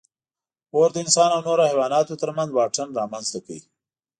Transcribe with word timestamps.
اور 0.75 0.89
د 0.91 0.95
انسان 1.03 1.29
او 1.35 1.41
نورو 1.47 1.67
حیواناتو 1.71 2.19
تر 2.21 2.29
منځ 2.37 2.49
واټن 2.53 2.87
رامنځ 2.99 3.25
ته 3.33 3.39
کړ. 3.45 3.49